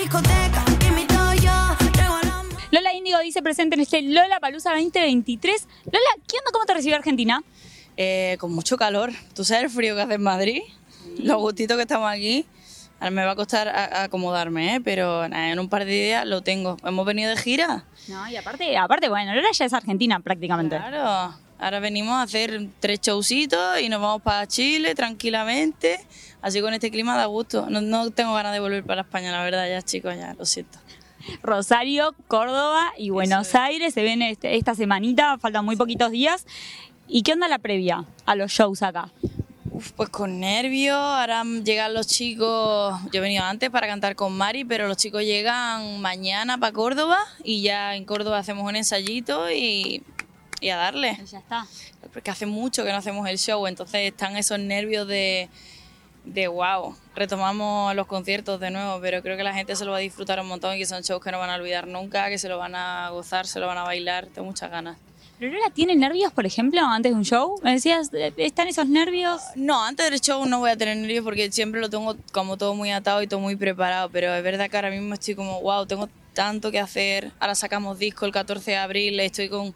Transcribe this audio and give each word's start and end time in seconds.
discoteca, 0.00 0.64
invito 0.88 1.14
yo, 1.42 1.50
Lola 2.70 2.94
Índigo 2.94 3.18
dice 3.20 3.42
presente 3.42 3.74
en 3.74 3.80
este 3.82 4.00
Lola 4.02 4.38
Palusa 4.40 4.70
2023. 4.70 5.68
Lola, 5.86 5.98
¿qué 6.28 6.38
onda? 6.38 6.50
¿Cómo 6.52 6.64
te 6.64 6.74
recibe 6.74 6.94
Argentina? 6.94 7.42
Eh, 7.96 8.36
con 8.40 8.52
mucho 8.52 8.76
calor. 8.76 9.10
¿Tú 9.34 9.44
sabes 9.44 9.64
el 9.64 9.70
frío 9.70 9.96
que 9.96 10.02
hace 10.02 10.14
en 10.14 10.22
Madrid? 10.22 10.62
Los 11.18 11.38
gustitos 11.38 11.76
que 11.76 11.82
estamos 11.82 12.10
aquí. 12.10 12.46
Ahora 13.00 13.10
me 13.10 13.24
va 13.24 13.32
a 13.32 13.36
costar 13.36 13.68
a- 13.68 14.04
acomodarme, 14.04 14.76
¿eh? 14.76 14.80
pero 14.80 15.26
nada, 15.28 15.50
en 15.50 15.58
un 15.58 15.68
par 15.68 15.84
de 15.84 15.90
días 15.92 16.26
lo 16.26 16.42
tengo. 16.42 16.76
Hemos 16.84 17.04
venido 17.06 17.30
de 17.30 17.36
gira. 17.36 17.84
No, 18.08 18.28
y 18.28 18.36
aparte, 18.36 18.76
aparte, 18.76 19.08
bueno, 19.08 19.34
Lola 19.34 19.48
ya 19.52 19.64
es 19.64 19.72
argentina 19.72 20.20
prácticamente. 20.20 20.76
Claro. 20.76 21.34
Ahora 21.60 21.78
venimos 21.78 22.14
a 22.14 22.22
hacer 22.22 22.68
tres 22.80 23.00
showcitos 23.02 23.80
y 23.80 23.88
nos 23.90 24.00
vamos 24.00 24.22
para 24.22 24.46
Chile 24.46 24.94
tranquilamente. 24.94 26.00
Así 26.40 26.60
con 26.62 26.72
este 26.72 26.90
clima 26.90 27.16
da 27.16 27.26
gusto. 27.26 27.66
No, 27.68 27.80
no 27.82 28.10
tengo 28.10 28.32
ganas 28.32 28.52
de 28.54 28.60
volver 28.60 28.82
para 28.84 29.02
España, 29.02 29.30
la 29.30 29.44
verdad, 29.44 29.68
ya 29.68 29.82
chicos, 29.82 30.14
ya 30.16 30.34
lo 30.34 30.46
siento. 30.46 30.78
Rosario, 31.42 32.14
Córdoba 32.28 32.92
y 32.96 33.10
Buenos 33.10 33.54
Aires 33.54 33.92
se 33.92 34.02
ven 34.02 34.22
este- 34.22 34.56
esta 34.56 34.74
semanita, 34.74 35.36
faltan 35.38 35.64
muy 35.64 35.76
poquitos 35.76 36.10
días. 36.10 36.46
¿Y 37.06 37.22
qué 37.22 37.32
onda 37.34 37.46
la 37.46 37.58
previa 37.58 38.04
a 38.24 38.34
los 38.36 38.52
shows 38.52 38.82
acá? 38.82 39.10
Uf, 39.72 39.92
pues 39.92 40.08
con 40.08 40.40
nervios, 40.40 40.96
ahora 40.96 41.44
llegan 41.44 41.92
los 41.94 42.06
chicos, 42.06 42.94
yo 43.12 43.18
he 43.18 43.20
venido 43.20 43.44
antes 43.44 43.70
para 43.70 43.86
cantar 43.86 44.16
con 44.16 44.36
Mari, 44.36 44.64
pero 44.64 44.88
los 44.88 44.96
chicos 44.96 45.22
llegan 45.22 46.00
mañana 46.00 46.58
para 46.58 46.72
Córdoba 46.72 47.18
y 47.44 47.62
ya 47.62 47.94
en 47.96 48.04
Córdoba 48.04 48.38
hacemos 48.38 48.66
un 48.68 48.76
ensayito 48.76 49.50
y, 49.50 50.02
y 50.60 50.70
a 50.70 50.76
darle. 50.76 51.18
Ya 51.30 51.38
está. 51.38 51.66
Porque 52.12 52.30
hace 52.30 52.46
mucho 52.46 52.84
que 52.84 52.90
no 52.90 52.98
hacemos 52.98 53.28
el 53.28 53.38
show, 53.38 53.66
entonces 53.66 54.00
están 54.02 54.36
esos 54.36 54.58
nervios 54.58 55.06
de, 55.06 55.48
de 56.24 56.48
wow, 56.48 56.94
retomamos 57.14 57.94
los 57.94 58.06
conciertos 58.06 58.60
de 58.60 58.70
nuevo, 58.70 59.00
pero 59.00 59.22
creo 59.22 59.36
que 59.36 59.44
la 59.44 59.54
gente 59.54 59.74
se 59.76 59.84
lo 59.84 59.92
va 59.92 59.98
a 59.98 60.00
disfrutar 60.00 60.40
un 60.40 60.48
montón 60.48 60.74
y 60.74 60.78
que 60.78 60.86
son 60.86 61.02
shows 61.02 61.22
que 61.22 61.30
no 61.30 61.38
van 61.38 61.50
a 61.50 61.54
olvidar 61.56 61.86
nunca, 61.86 62.28
que 62.28 62.38
se 62.38 62.48
lo 62.48 62.58
van 62.58 62.74
a 62.74 63.10
gozar, 63.10 63.46
se 63.46 63.60
lo 63.60 63.66
van 63.66 63.78
a 63.78 63.84
bailar, 63.84 64.26
tengo 64.26 64.46
muchas 64.46 64.70
ganas. 64.70 64.98
¿Pero 65.38 65.54
Lola 65.54 65.70
tiene 65.72 65.96
nervios, 65.96 66.34
por 66.34 66.44
ejemplo, 66.44 66.82
antes 66.82 67.12
de 67.12 67.16
un 67.16 67.24
show? 67.24 67.58
Me 67.62 67.72
decías, 67.72 68.10
eh, 68.12 68.30
¿están 68.36 68.68
esos 68.68 68.86
nervios? 68.86 69.40
No, 69.54 69.82
antes 69.82 70.10
del 70.10 70.20
show 70.20 70.44
no 70.44 70.58
voy 70.58 70.70
a 70.70 70.76
tener 70.76 70.98
nervios 70.98 71.24
porque 71.24 71.50
siempre 71.50 71.80
lo 71.80 71.88
tengo 71.88 72.14
como 72.30 72.58
todo 72.58 72.74
muy 72.74 72.90
atado 72.90 73.22
y 73.22 73.26
todo 73.26 73.40
muy 73.40 73.56
preparado, 73.56 74.10
pero 74.10 74.34
es 74.34 74.42
verdad 74.42 74.68
que 74.68 74.76
ahora 74.76 74.90
mismo 74.90 75.14
estoy 75.14 75.34
como, 75.34 75.62
wow, 75.62 75.86
tengo 75.86 76.10
tanto 76.34 76.70
que 76.70 76.78
hacer, 76.78 77.32
ahora 77.40 77.54
sacamos 77.54 77.98
disco 77.98 78.26
el 78.26 78.32
14 78.32 78.72
de 78.72 78.76
abril, 78.76 79.18
estoy 79.18 79.48
con 79.48 79.72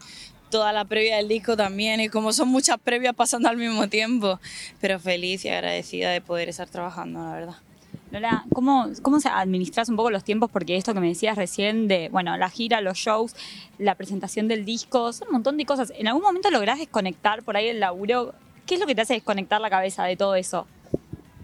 toda 0.55 0.71
la 0.71 0.85
previa 0.85 1.17
del 1.17 1.27
disco 1.27 1.57
también 1.57 1.99
y 1.99 2.07
como 2.07 2.31
son 2.31 2.47
muchas 2.47 2.77
previas 2.77 3.13
pasando 3.13 3.49
al 3.49 3.57
mismo 3.57 3.89
tiempo, 3.89 4.39
pero 4.79 5.01
feliz 5.01 5.43
y 5.43 5.49
agradecida 5.49 6.11
de 6.11 6.21
poder 6.21 6.47
estar 6.47 6.69
trabajando, 6.69 7.19
la 7.19 7.33
verdad. 7.33 7.55
Lola, 8.11 8.45
¿cómo, 8.53 8.87
¿cómo 9.01 9.17
administras 9.25 9.89
un 9.89 9.97
poco 9.97 10.11
los 10.11 10.23
tiempos? 10.23 10.49
Porque 10.49 10.77
esto 10.77 10.93
que 10.93 11.01
me 11.01 11.09
decías 11.09 11.35
recién 11.35 11.89
de, 11.89 12.07
bueno, 12.07 12.37
la 12.37 12.49
gira, 12.49 12.79
los 12.79 12.97
shows, 12.97 13.35
la 13.79 13.95
presentación 13.95 14.47
del 14.47 14.63
disco, 14.63 15.11
son 15.11 15.27
un 15.27 15.33
montón 15.33 15.57
de 15.57 15.65
cosas. 15.65 15.91
¿En 15.93 16.07
algún 16.07 16.23
momento 16.23 16.49
lográs 16.49 16.79
desconectar 16.79 17.43
por 17.43 17.57
ahí 17.57 17.67
el 17.67 17.81
laburo? 17.81 18.33
¿Qué 18.65 18.75
es 18.75 18.79
lo 18.79 18.87
que 18.87 18.95
te 18.95 19.01
hace 19.01 19.15
desconectar 19.15 19.59
la 19.59 19.69
cabeza 19.69 20.05
de 20.05 20.15
todo 20.15 20.35
eso? 20.35 20.67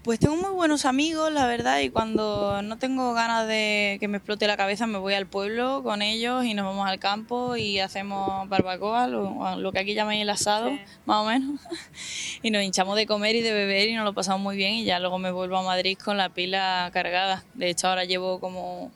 Pues 0.03 0.17
tengo 0.19 0.35
muy 0.35 0.49
buenos 0.49 0.85
amigos, 0.85 1.31
la 1.31 1.45
verdad, 1.45 1.79
y 1.79 1.91
cuando 1.91 2.63
no 2.63 2.79
tengo 2.79 3.13
ganas 3.13 3.47
de 3.47 3.97
que 3.99 4.07
me 4.07 4.17
explote 4.17 4.47
la 4.47 4.57
cabeza 4.57 4.87
me 4.87 4.97
voy 4.97 5.13
al 5.13 5.27
pueblo 5.27 5.83
con 5.83 6.01
ellos 6.01 6.43
y 6.43 6.55
nos 6.55 6.65
vamos 6.65 6.87
al 6.89 6.97
campo 6.97 7.55
y 7.55 7.77
hacemos 7.79 8.49
barbacoa, 8.49 9.05
lo, 9.07 9.55
lo 9.57 9.71
que 9.71 9.77
aquí 9.77 9.93
llamáis 9.93 10.23
el 10.23 10.29
asado, 10.31 10.69
Sí. 10.69 10.79
más 11.05 11.17
o 11.17 11.25
menos. 11.25 11.61
Y 12.41 12.49
nos 12.49 12.63
hinchamos 12.63 12.95
de 12.95 13.05
comer 13.05 13.35
y 13.35 13.41
de 13.41 13.53
beber 13.53 13.89
y 13.89 13.93
nos 13.93 14.03
lo 14.05 14.13
pasamos 14.13 14.41
muy 14.41 14.57
bien 14.57 14.73
y 14.73 14.85
ya 14.85 14.99
luego 14.99 15.19
me 15.19 15.31
vuelvo 15.31 15.57
a 15.57 15.61
Madrid 15.61 15.95
con 16.03 16.17
la 16.17 16.29
pila 16.29 16.89
cargada. 16.91 17.43
De 17.53 17.69
hecho 17.69 17.87
ahora 17.87 18.03
llevo 18.03 18.39
como, 18.39 18.91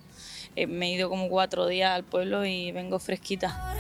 eh, 0.56 0.66
me 0.66 0.88
he 0.88 0.94
ido 0.94 1.08
como 1.10 1.30
cuatro 1.30 1.68
días 1.68 1.92
al 1.92 2.04
pueblo 2.04 2.44
y 2.48 2.72
vengo 2.72 2.98
fresquita. 2.98 3.76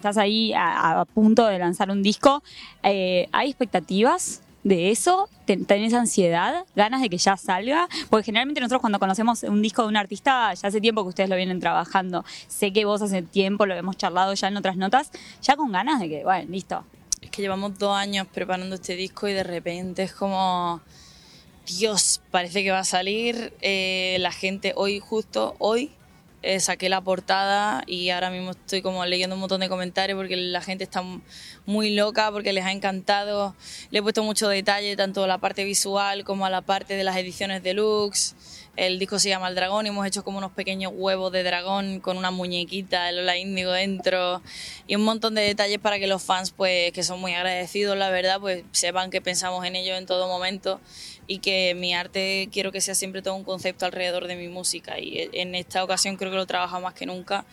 Estás 0.00 0.16
ahí 0.16 0.54
a, 0.56 1.04
punto 1.12 1.46
de 1.46 1.58
lanzar 1.58 1.90
un 1.90 2.02
disco. 2.02 2.42
Eh, 2.82 3.28
¿Hay 3.32 3.50
expectativas 3.50 4.40
de 4.64 4.90
eso? 4.90 5.28
¿Ten- 5.44 5.66
¿Tenés 5.66 5.92
ansiedad? 5.92 6.64
¿Ganas 6.74 7.02
de 7.02 7.10
que 7.10 7.18
ya 7.18 7.36
salga? 7.36 7.86
Porque 8.08 8.24
generalmente 8.24 8.62
nosotros 8.62 8.80
cuando 8.80 8.98
conocemos 8.98 9.42
un 9.42 9.60
disco 9.60 9.82
de 9.82 9.88
un 9.88 9.98
artista, 9.98 10.54
ya 10.54 10.68
hace 10.68 10.80
tiempo 10.80 11.02
que 11.02 11.10
ustedes 11.10 11.28
lo 11.28 11.36
vienen 11.36 11.60
trabajando. 11.60 12.24
Sé 12.48 12.72
que 12.72 12.86
vos 12.86 13.02
hace 13.02 13.20
tiempo 13.20 13.66
lo 13.66 13.74
hemos 13.74 13.98
charlado 13.98 14.32
ya 14.32 14.48
en 14.48 14.56
otras 14.56 14.78
notas, 14.78 15.10
ya 15.42 15.54
con 15.54 15.70
ganas 15.70 16.00
de 16.00 16.08
que, 16.08 16.24
bueno, 16.24 16.50
listo. 16.50 16.82
Es 17.20 17.28
que 17.28 17.42
llevamos 17.42 17.78
dos 17.78 17.94
años 17.94 18.26
preparando 18.32 18.76
este 18.76 18.96
disco 18.96 19.28
y 19.28 19.34
de 19.34 19.42
repente 19.42 20.04
es 20.04 20.14
como, 20.14 20.80
Dios, 21.66 22.22
parece 22.30 22.62
que 22.62 22.70
va 22.70 22.78
a 22.78 22.84
salir. 22.84 23.52
Eh, 23.60 24.16
la 24.20 24.32
gente 24.32 24.72
hoy, 24.76 24.98
justo 24.98 25.56
hoy, 25.58 25.90
eh, 26.42 26.58
saqué 26.60 26.88
la 26.88 27.00
portada 27.02 27.82
y 27.86 28.10
ahora 28.10 28.30
mismo 28.30 28.52
estoy 28.52 28.80
como 28.80 29.04
leyendo 29.04 29.34
un 29.36 29.40
montón 29.40 29.60
de 29.60 29.68
comentarios 29.68 30.16
porque 30.16 30.36
la 30.36 30.62
gente 30.62 30.84
está 30.84 31.02
muy 31.66 31.94
loca, 31.94 32.30
porque 32.32 32.52
les 32.52 32.64
ha 32.64 32.72
encantado. 32.72 33.54
Le 33.90 33.98
he 33.98 34.02
puesto 34.02 34.22
mucho 34.22 34.48
detalle, 34.48 34.96
tanto 34.96 35.24
a 35.24 35.26
la 35.26 35.38
parte 35.38 35.64
visual 35.64 36.24
como 36.24 36.46
a 36.46 36.50
la 36.50 36.62
parte 36.62 36.94
de 36.94 37.04
las 37.04 37.16
ediciones 37.16 37.62
deluxe. 37.62 38.34
El 38.76 38.98
disco 38.98 39.18
se 39.18 39.28
llama 39.28 39.48
El 39.48 39.56
Dragón 39.56 39.84
y 39.84 39.88
hemos 39.90 40.06
hecho 40.06 40.24
como 40.24 40.38
unos 40.38 40.52
pequeños 40.52 40.92
huevos 40.94 41.32
de 41.32 41.42
dragón 41.42 42.00
con 42.00 42.16
una 42.16 42.30
muñequita, 42.30 43.10
el 43.10 43.16
Lola 43.16 43.36
Índigo 43.36 43.72
dentro 43.72 44.40
y 44.86 44.94
un 44.94 45.02
montón 45.02 45.34
de 45.34 45.42
detalles 45.42 45.78
para 45.78 45.98
que 45.98 46.06
los 46.06 46.22
fans, 46.22 46.52
pues 46.52 46.92
que 46.92 47.02
son 47.02 47.20
muy 47.20 47.34
agradecidos, 47.34 47.98
la 47.98 48.10
verdad, 48.10 48.40
pues 48.40 48.64
sepan 48.72 49.10
que 49.10 49.20
pensamos 49.20 49.66
en 49.66 49.76
ellos 49.76 49.98
en 49.98 50.06
todo 50.06 50.28
momento 50.28 50.80
y 51.26 51.38
que 51.38 51.74
mi 51.74 51.94
arte 51.94 52.48
quiero 52.50 52.72
que 52.72 52.80
sea 52.80 52.94
siempre 52.94 53.22
todo 53.22 53.34
un 53.34 53.44
concepto 53.44 53.86
alrededor 53.86 54.26
de 54.26 54.34
mi 54.34 54.48
música 54.48 54.98
y 54.98 55.28
en 55.32 55.54
esta 55.54 55.84
ocasión 55.84 56.16
creo 56.16 56.29
que 56.30 56.36
lo 56.36 56.46
trabaja 56.46 56.78
más 56.80 56.94
que 56.94 57.06
nunca 57.06 57.44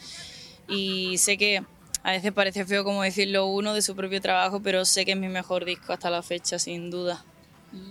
y 0.67 1.17
sé 1.17 1.38
que 1.38 1.63
a 2.03 2.11
veces 2.11 2.31
parece 2.31 2.65
feo 2.65 2.83
como 2.83 3.03
decirlo 3.03 3.47
uno 3.47 3.73
de 3.73 3.81
su 3.81 3.95
propio 3.95 4.21
trabajo, 4.21 4.61
pero 4.61 4.85
sé 4.85 5.05
que 5.05 5.11
es 5.11 5.17
mi 5.17 5.27
mejor 5.27 5.65
disco 5.65 5.93
hasta 5.93 6.09
la 6.09 6.21
fecha, 6.21 6.59
sin 6.59 6.89
duda. 6.89 7.25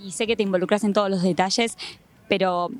Y 0.03 0.13
sé 0.13 0.27
que 0.27 0.37
te 0.37 0.43
involucras 0.43 0.85
en 0.85 0.93
todos 0.93 1.11
los 1.11 1.23
detalles, 1.23 1.77
pero 2.29 2.71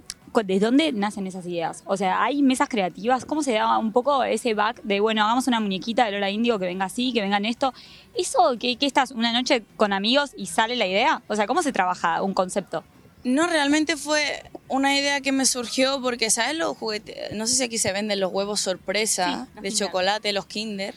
¿de 0.45 0.59
dónde 0.59 0.93
nacen 0.93 1.27
esas 1.27 1.47
ideas? 1.47 1.83
O 1.87 1.97
sea, 1.97 2.23
¿hay 2.23 2.43
mesas 2.43 2.69
creativas? 2.69 3.25
¿Cómo 3.25 3.43
se 3.43 3.53
da 3.53 3.79
un 3.79 3.93
poco 3.93 4.25
ese 4.25 4.55
back 4.55 4.83
de, 4.83 5.01
bueno, 5.01 5.23
hagamos 5.25 5.47
una 5.47 5.61
muñequita 5.61 6.07
de 6.07 6.13
Lola 6.13 6.31
Índigo 6.31 6.59
que 6.59 6.67
venga 6.67 6.87
así, 6.87 7.13
que 7.13 7.21
venga 7.21 7.37
en 7.37 7.47
esto? 7.47 7.73
¿Eso 8.15 8.57
que, 8.59 8.77
que 8.77 8.87
estás 8.87 9.11
una 9.11 9.33
noche 9.33 9.63
con 9.77 9.93
amigos 9.93 10.33
y 10.37 10.47
sale 10.47 10.77
la 10.77 10.87
idea? 10.87 11.23
O 11.29 11.37
sea, 11.37 11.47
¿cómo 11.47 11.63
se 11.63 11.73
trabaja 11.73 12.23
un 12.23 12.35
concepto? 12.35 12.85
No, 13.27 13.49
realmente 13.49 13.97
fue 13.97 14.45
una 14.69 14.97
idea 14.97 15.21
que 15.21 15.33
me 15.33 15.47
surgió 15.47 16.01
porque, 16.01 16.31
¿sabes? 16.31 16.55
Los 16.55 16.77
juguetes, 16.77 17.33
no 17.33 17.49
sé 17.49 17.57
si 17.57 17.65
aquí 17.65 17.77
se 17.77 17.91
venden 17.91 18.21
los 18.21 18.33
huevos 18.33 18.61
sorpresa 18.61 19.49
Sí, 19.53 19.61
de 19.63 19.69
Kinder. 19.69 19.73
chocolate, 19.73 20.33
los 20.33 20.47
Kinder. 20.47 20.95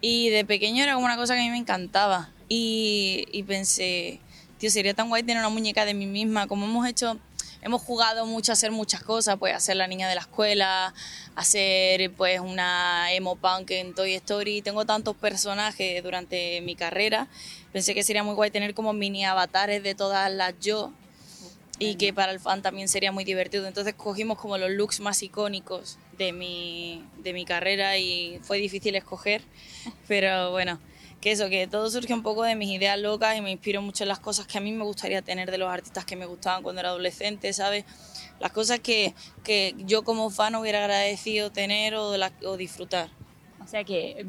Y 0.00 0.28
de 0.30 0.44
pequeño 0.44 0.82
era 0.82 0.94
como 0.94 1.06
una 1.06 1.16
cosa 1.16 1.34
que 1.34 1.40
a 1.40 1.44
mí 1.44 1.50
me 1.50 1.56
encantaba. 1.58 2.30
Y, 2.48 3.26
y 3.30 3.44
pensé, 3.44 4.18
tío, 4.58 4.72
sería 4.72 4.92
tan 4.92 5.08
guay 5.08 5.22
tener 5.22 5.38
una 5.38 5.50
muñeca 5.50 5.84
de 5.84 5.94
mí 5.94 6.06
misma. 6.06 6.48
Como 6.48 6.66
hemos 6.66 6.84
hecho, 6.88 7.16
hemos 7.62 7.80
jugado 7.80 8.26
mucho 8.26 8.50
a 8.50 8.54
hacer 8.54 8.72
muchas 8.72 9.04
cosas, 9.04 9.36
pues 9.38 9.54
hacer 9.54 9.76
la 9.76 9.86
niña 9.86 10.08
de 10.08 10.16
la 10.16 10.22
escuela, 10.22 10.92
hacer 11.36 12.10
pues 12.14 12.40
una 12.40 13.12
emo 13.12 13.36
punk 13.36 13.70
en 13.70 13.94
Toy 13.94 14.14
Story. 14.14 14.62
Tengo 14.62 14.84
tantos 14.84 15.14
personajes 15.14 16.02
durante 16.02 16.60
mi 16.60 16.74
carrera. 16.74 17.28
Pensé 17.72 17.94
que 17.94 18.02
sería 18.02 18.24
muy 18.24 18.34
guay 18.34 18.50
tener 18.50 18.74
como 18.74 18.92
mini 18.92 19.24
avatares 19.24 19.84
de 19.84 19.94
todas 19.94 20.28
las 20.32 20.54
yo 20.60 20.92
y 21.78 21.94
que 21.96 22.12
para 22.12 22.32
el 22.32 22.40
fan 22.40 22.62
también 22.62 22.88
sería 22.88 23.12
muy 23.12 23.24
divertido. 23.24 23.66
Entonces 23.66 23.94
cogimos 23.94 24.38
como 24.38 24.58
los 24.58 24.70
looks 24.70 25.00
más 25.00 25.22
icónicos 25.22 25.98
de 26.16 26.32
mi, 26.32 27.04
de 27.18 27.32
mi 27.32 27.44
carrera 27.44 27.96
y 27.98 28.40
fue 28.42 28.58
difícil 28.58 28.94
escoger, 28.96 29.42
pero 30.08 30.50
bueno, 30.50 30.80
que 31.20 31.32
eso, 31.32 31.48
que 31.48 31.66
todo 31.66 31.90
surge 31.90 32.12
un 32.14 32.22
poco 32.22 32.42
de 32.44 32.54
mis 32.56 32.70
ideas 32.70 32.98
locas 32.98 33.36
y 33.36 33.40
me 33.40 33.50
inspiro 33.50 33.82
mucho 33.82 34.04
en 34.04 34.08
las 34.08 34.18
cosas 34.20 34.46
que 34.46 34.58
a 34.58 34.60
mí 34.60 34.72
me 34.72 34.84
gustaría 34.84 35.22
tener 35.22 35.50
de 35.50 35.58
los 35.58 35.68
artistas 35.68 36.04
que 36.04 36.16
me 36.16 36.26
gustaban 36.26 36.62
cuando 36.62 36.80
era 36.80 36.90
adolescente, 36.90 37.52
¿sabes? 37.52 37.84
Las 38.40 38.52
cosas 38.52 38.80
que, 38.80 39.14
que 39.44 39.74
yo 39.78 40.02
como 40.04 40.30
fan 40.30 40.54
hubiera 40.56 40.80
agradecido 40.80 41.50
tener 41.52 41.94
o, 41.94 42.16
la- 42.16 42.32
o 42.44 42.56
disfrutar. 42.56 43.10
O 43.68 43.70
sea 43.70 43.84
que 43.84 44.12
eh, 44.12 44.26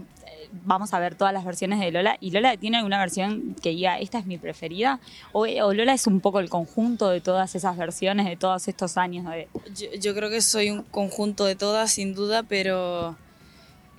vamos 0.52 0.94
a 0.94 1.00
ver 1.00 1.16
todas 1.16 1.34
las 1.34 1.46
versiones 1.46 1.80
de 1.80 1.92
Lola. 1.92 2.18
¿Y 2.20 2.32
Lola 2.32 2.58
tiene 2.58 2.76
alguna 2.76 3.00
versión 3.00 3.56
que 3.64 3.70
diga, 3.70 3.98
esta 3.98 4.20
es 4.20 4.26
mi 4.26 4.38
preferida? 4.38 5.00
¿O, 5.32 5.44
o 5.48 5.74
Lola 5.74 5.94
es 5.94 6.08
un 6.08 6.20
poco 6.20 6.42
el 6.42 6.50
conjunto 6.50 7.10
de 7.10 7.22
todas 7.22 7.56
esas 7.56 7.78
versiones 7.78 8.26
de 8.26 8.36
todos 8.36 8.68
estos 8.68 8.98
años? 8.98 9.26
De... 9.32 9.48
Yo, 9.74 9.88
yo 9.98 10.14
creo 10.14 10.30
que 10.30 10.42
soy 10.42 10.72
un 10.72 10.84
conjunto 10.84 11.46
de 11.46 11.56
todas, 11.56 11.90
sin 11.90 12.14
duda, 12.16 12.44
pero 12.44 13.16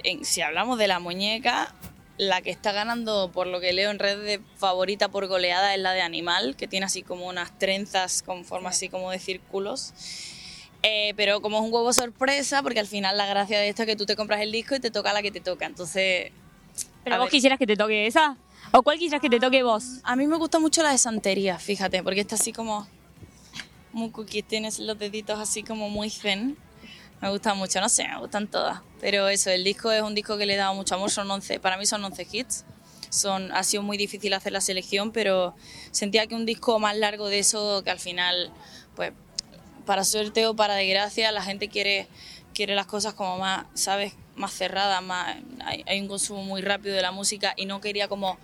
en- 0.05 0.27
si 0.27 0.43
hablamos 0.43 0.77
de 0.79 0.89
la 0.89 0.99
muñeca, 0.99 1.75
la 2.19 2.43
que 2.43 2.51
está 2.51 2.73
ganando, 2.73 3.31
por 3.33 3.47
lo 3.47 3.61
que 3.61 3.73
leo 3.73 3.91
en 3.91 3.99
redes, 3.99 4.23
de 4.23 4.41
favorita 4.59 5.09
por 5.09 5.27
goleada 5.27 5.75
es 5.75 5.81
la 5.81 5.93
de 5.93 6.03
Animal, 6.03 6.55
que 6.55 6.69
tiene 6.69 6.85
así 6.85 7.03
como 7.03 7.27
unas 7.27 7.59
trenzas 7.59 8.21
con 8.21 8.45
forma 8.45 8.69
así 8.69 8.91
como 8.91 9.11
de 9.11 9.19
círculos. 9.19 9.95
Eh, 10.82 11.12
pero 11.17 11.43
como 11.43 11.59
es 11.59 11.65
un 11.65 11.73
huevo 11.73 11.93
sorpresa, 11.93 12.62
porque 12.62 12.81
al 12.81 12.87
final 12.87 13.17
la 13.17 13.27
gracia 13.27 13.59
de 13.59 13.69
esto 13.69 13.82
es 13.82 13.87
que 13.87 13.97
tú 13.97 14.06
te 14.06 14.17
compras 14.17 14.41
el 14.41 14.50
disco 14.50 14.75
y 14.75 14.81
te 14.81 14.91
toca 14.91 15.12
la 15.12 15.23
que 15.23 15.31
te 15.31 15.41
toca. 15.41 15.67
Entonces, 15.67 16.32
¿Pero 17.05 17.17
vos 17.17 17.27
ver. 17.27 17.31
quisieras 17.31 17.59
que 17.59 17.67
te 17.67 17.77
toque 17.77 18.06
esa? 18.06 18.37
¿O 18.73 18.82
cuál 18.82 18.99
quisieras 18.99 19.21
que 19.21 19.31
te 19.31 19.41
toque 19.41 19.62
vos? 19.62 20.00
a 20.05 20.17
mí 20.17 20.27
me 20.27 20.37
gusta 20.37 20.59
mucho 20.59 20.82
la 20.82 20.93
de 20.93 20.99
santería, 20.99 21.59
fíjate, 21.59 22.03
porque 22.03 22.21
está 22.21 22.37
así 22.37 22.53
como... 22.53 22.87
muy 23.93 24.11
cookie, 24.11 24.43
tienes 24.43 24.79
los 24.79 24.99
deditos 24.99 25.38
así 25.38 25.62
como 25.62 25.91
muy 25.91 26.09
zen. 26.09 26.56
Me 27.21 27.31
gusta 27.31 27.53
mucho, 27.53 27.81
no 27.81 27.88
sé, 27.88 28.09
me 28.09 28.19
gustan 28.19 28.49
todas. 28.49 28.81
Pero 29.00 29.29
eso, 29.29 29.50
el 29.50 29.65
disco 29.65 29.91
es 29.93 30.03
un 30.03 30.15
disco 30.15 30.38
que 30.38 30.47
le 30.47 30.55
he 30.55 30.56
dado 30.56 30.75
mucho 30.75 30.94
amor, 30.94 31.11
son 31.11 31.31
11, 31.31 31.61
para 31.61 31.76
mí 31.76 31.85
son 31.85 32.03
11 32.03 32.26
hits. 32.31 32.65
Son, 33.11 33.50
ha 33.53 33.65
sido 33.65 33.83
muy 33.83 33.97
difícil 33.97 34.33
hacer 34.33 34.53
la 34.53 34.61
selección, 34.61 35.11
pero 35.11 35.55
sentía 35.91 36.26
que 36.29 36.35
un 36.37 36.47
disco 36.47 36.79
más 36.79 36.97
largo 36.97 37.29
de 37.29 37.41
eso, 37.41 37.83
que 37.83 37.91
al 37.91 37.99
final, 37.99 38.53
pues, 38.94 39.12
para 39.91 40.05
suerte 40.05 40.47
o 40.47 40.55
para 40.55 40.77
desgracia, 40.77 41.33
la 41.33 41.43
gente 41.43 41.67
quiere, 41.69 42.07
quiere 42.55 42.77
las 42.77 42.87
cosas 42.87 43.13
como 43.13 43.39
más, 43.39 43.67
¿sabes? 43.75 44.13
Más 44.37 44.53
cerradas, 44.53 45.03
más, 45.03 45.35
hay, 45.65 45.83
hay 45.85 46.01
un 46.01 46.07
consumo 46.07 46.45
muy 46.45 46.61
rápido 46.61 46.95
de 46.95 47.03
la 47.03 47.11
música 47.11 47.55
y 47.57 47.67
no 47.67 47.81
quería 47.81 48.07
como 48.07 48.39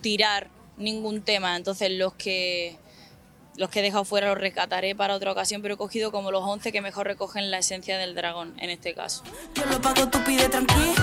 tirar 0.00 0.50
ningún 0.76 1.22
tema. 1.22 1.54
Entonces 1.54 1.92
los 1.92 2.14
que 2.14 2.78
los 3.58 3.70
que 3.70 3.80
he 3.80 3.82
dejado 3.82 4.04
fuera 4.04 4.28
los 4.28 4.38
rescataré 4.38 4.94
para 4.94 5.14
otra 5.14 5.32
ocasión, 5.32 5.62
pero 5.62 5.74
he 5.74 5.76
cogido 5.76 6.12
como 6.12 6.30
los 6.30 6.42
11 6.42 6.70
que 6.70 6.80
mejor 6.80 7.06
recogen 7.06 7.50
la 7.50 7.58
esencia 7.58 7.98
del 7.98 8.14
dragón 8.14 8.54
en 8.58 8.70
este 8.70 8.94
caso. 8.94 9.24
Yo 9.54 9.66
lo 9.66 9.80
pago, 9.80 10.08
tú 10.08 10.18
pide 10.24 10.48
tranquilo. 10.48 10.94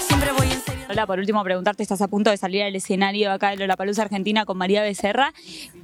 Siempre 0.00 0.32
voy 0.32 0.50
en 0.50 0.60
serio. 0.60 0.84
Hola, 0.88 1.06
por 1.06 1.18
último 1.18 1.42
preguntarte, 1.44 1.82
estás 1.82 2.00
a 2.00 2.08
punto 2.08 2.30
de 2.30 2.36
salir 2.36 2.62
al 2.62 2.74
escenario 2.74 3.30
acá 3.30 3.50
de 3.50 3.56
Lollapalooza 3.56 4.02
Argentina 4.02 4.44
con 4.44 4.58
María 4.58 4.82
Becerra. 4.82 5.32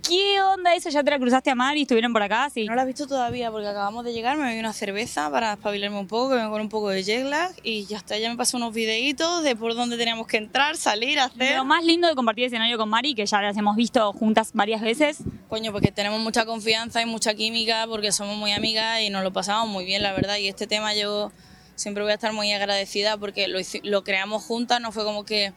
¿Qué 0.08 0.40
onda 0.43 0.75
eso? 0.75 0.90
¿Ya 0.90 1.04
te 1.04 1.10
la 1.10 1.19
cruzaste 1.19 1.50
a 1.50 1.54
Mar 1.54 1.76
y 1.76 1.82
estuvieron 1.82 2.12
por 2.12 2.22
acá? 2.22 2.50
Sí. 2.50 2.66
No 2.66 2.75
la 2.75 2.82
he 2.82 2.87
visto 2.87 3.06
todavía 3.06 3.50
porque 3.52 3.69
acabamos 3.69 4.04
de 4.04 4.12
llegar, 4.12 4.37
me 4.37 4.44
bebí 4.44 4.58
una 4.58 4.72
cerveza 4.72 5.31
para 5.31 5.54
espabilarme 5.54 5.99
un 5.99 6.08
poco, 6.08 6.31
que 6.31 6.37
vengo 6.37 6.50
con 6.50 6.60
un 6.60 6.69
poco 6.69 6.88
de 6.88 7.02
jet 7.04 7.25
lag 7.25 7.52
y 7.62 7.87
ya 7.87 7.99
está, 7.99 8.19
ya 8.19 8.28
me 8.28 8.37
pasó 8.37 8.56
unos 8.56 8.75
videitos 8.75 9.43
de 9.44 9.54
por 9.54 9.75
dónde 9.75 9.96
teníamos 9.96 10.26
que 10.26 10.37
entrar, 10.37 10.76
salir, 10.76 11.20
hacer. 11.20 11.56
Lo 11.56 11.64
más 11.64 11.84
lindo 11.84 12.08
de 12.08 12.14
compartir 12.14 12.46
escenario 12.46 12.76
con 12.76 12.88
Mari, 12.88 13.14
que 13.14 13.26
ya 13.26 13.40
las 13.40 13.56
hemos 13.56 13.76
visto 13.76 14.12
juntas 14.12 14.50
varias 14.54 14.81
veces, 14.81 15.19
Coño, 15.52 15.70
porque 15.70 15.93
tenemos 15.93 16.19
mucha 16.19 16.46
confianza 16.46 17.02
y 17.02 17.04
mucha 17.04 17.34
química, 17.34 17.84
porque 17.87 18.10
somos 18.10 18.38
muy 18.38 18.52
amigas 18.52 19.02
y 19.02 19.10
nos 19.10 19.22
lo 19.22 19.34
pasamos 19.34 19.69
muy 19.69 19.84
bien, 19.84 20.02
la 20.02 20.14
verdad. 20.14 20.38
Y 20.38 20.49
este 20.49 20.66
tema 20.66 20.94
yo 20.94 21.31
siempre 21.75 22.02
voy 22.02 22.12
a 22.12 22.14
estar 22.14 22.32
muy 22.32 22.50
agradecida 22.54 23.19
porque 23.19 23.49
lo, 23.49 23.58
lo 23.82 24.02
creamos 24.02 24.44
juntas, 24.44 24.81
no 24.81 24.93
fue 24.93 25.04
como 25.04 25.26
que 25.26 25.52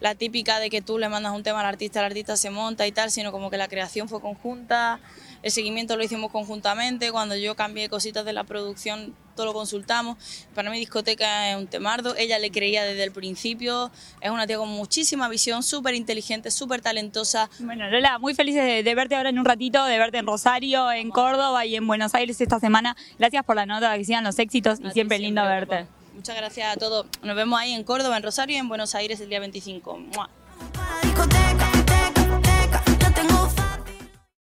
la 0.00 0.14
típica 0.14 0.60
de 0.60 0.68
que 0.68 0.82
tú 0.82 0.98
le 0.98 1.08
mandas 1.08 1.32
un 1.34 1.44
tema 1.44 1.60
al 1.60 1.66
artista, 1.66 2.00
el 2.00 2.04
artista 2.04 2.36
se 2.36 2.50
monta 2.50 2.86
y 2.86 2.92
tal, 2.92 3.10
sino 3.10 3.32
como 3.32 3.48
que 3.48 3.56
la 3.56 3.68
creación 3.68 4.06
fue 4.06 4.20
conjunta, 4.20 5.00
el 5.42 5.50
seguimiento 5.50 5.96
lo 5.96 6.02
hicimos 6.02 6.30
conjuntamente, 6.30 7.10
cuando 7.12 7.36
yo 7.36 7.54
cambié 7.54 7.88
cositas 7.88 8.24
de 8.24 8.32
la 8.32 8.44
producción, 8.44 9.14
todo 9.36 9.46
lo 9.46 9.52
consultamos. 9.52 10.16
Para 10.54 10.70
mí 10.70 10.78
discoteca 10.78 11.50
es 11.50 11.56
un 11.56 11.66
temardo, 11.66 12.16
ella 12.16 12.38
le 12.38 12.50
creía 12.50 12.84
desde 12.84 13.04
el 13.04 13.12
principio, 13.12 13.90
es 14.20 14.30
una 14.30 14.46
tía 14.46 14.58
con 14.58 14.68
muchísima 14.68 15.28
visión, 15.28 15.62
súper 15.62 15.94
inteligente, 15.94 16.50
súper 16.50 16.80
talentosa, 16.80 17.48
Bueno, 17.60 17.88
Lola, 17.88 18.18
muy 18.18 18.34
felices 18.34 18.64
de, 18.64 18.82
de 18.82 18.94
verte 18.94 19.14
ahora 19.14 19.30
en 19.30 19.38
un 19.38 19.44
ratito, 19.44 19.84
de 19.84 19.98
verte 19.98 20.18
en 20.18 20.26
Rosario, 20.26 20.90
en 20.90 21.10
Córdoba 21.10 21.64
y 21.66 21.76
en 21.76 21.86
Buenos 21.86 22.14
Aires 22.14 22.40
esta 22.40 22.58
semana. 22.58 22.96
Gracias 23.18 23.44
por 23.44 23.56
la 23.56 23.66
nota, 23.66 23.96
que 23.96 24.04
sigan 24.04 24.24
los 24.24 24.38
éxitos 24.38 24.80
y 24.80 24.86
A 24.88 24.90
siempre 24.90 25.18
lindo 25.18 25.42
siempre, 25.42 25.76
verte. 25.76 25.90
Muchas 26.14 26.36
gracias 26.36 26.74
a 26.74 26.76
todos. 26.76 27.06
Nos 27.22 27.36
vemos 27.36 27.60
ahí 27.60 27.72
en 27.72 27.84
Córdoba, 27.84 28.16
en 28.16 28.24
Rosario 28.24 28.56
y 28.56 28.58
en 28.58 28.68
Buenos 28.68 28.96
Aires 28.96 29.20
el 29.20 29.28
día 29.28 29.38
25. 29.38 29.98
¡Mua! 29.98 30.28